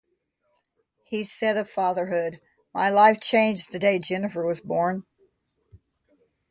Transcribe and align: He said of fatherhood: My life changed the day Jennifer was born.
He 1.03 1.23
said 1.23 1.57
of 1.57 1.69
fatherhood: 1.69 2.41
My 2.73 2.89
life 2.89 3.19
changed 3.19 3.71
the 3.71 3.77
day 3.77 3.99
Jennifer 3.99 4.43
was 4.43 4.59
born. 4.59 5.03